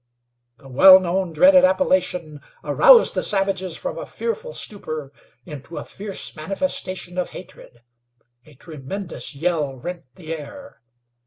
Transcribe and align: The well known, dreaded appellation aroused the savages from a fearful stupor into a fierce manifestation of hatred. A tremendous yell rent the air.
The 0.57 0.67
well 0.67 0.99
known, 0.99 1.31
dreaded 1.31 1.63
appellation 1.63 2.41
aroused 2.63 3.13
the 3.13 3.21
savages 3.21 3.77
from 3.77 3.99
a 3.99 4.05
fearful 4.07 4.51
stupor 4.51 5.11
into 5.45 5.77
a 5.77 5.83
fierce 5.83 6.35
manifestation 6.35 7.19
of 7.19 7.29
hatred. 7.37 7.83
A 8.47 8.55
tremendous 8.55 9.35
yell 9.35 9.75
rent 9.75 10.05
the 10.15 10.35
air. 10.35 10.81